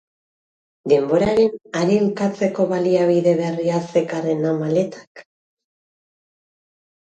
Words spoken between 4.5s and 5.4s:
maletak?